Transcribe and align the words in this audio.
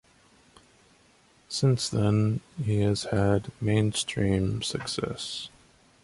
Since 1.47 1.87
then 1.87 2.41
he 2.57 2.79
has 2.81 3.03
had 3.11 3.51
mainstream 3.61 4.63
success. 4.63 5.49